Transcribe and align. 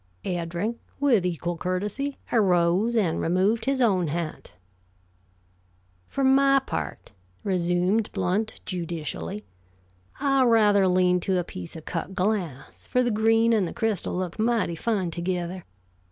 Eddring, 0.25 0.79
with 0.99 1.27
equal 1.27 1.57
courtesy, 1.57 2.17
arose 2.31 2.95
and 2.95 3.21
removed 3.21 3.65
his 3.65 3.79
own 3.79 4.07
hat. 4.07 4.53
"For 6.07 6.23
my 6.23 6.57
part," 6.57 7.11
resumed 7.43 8.11
Blount, 8.11 8.61
judicially, 8.65 9.45
"I 10.19 10.43
rather 10.45 10.87
lean 10.87 11.19
to 11.19 11.37
a 11.37 11.43
piece 11.43 11.75
of 11.75 11.85
cut 11.85 12.15
glass, 12.15 12.87
for 12.87 13.03
the 13.03 13.11
green 13.11 13.53
and 13.53 13.67
the 13.67 13.73
crystal 13.73 14.15
look 14.15 14.39
mighty 14.39 14.73
fine 14.75 15.11
together. 15.11 15.65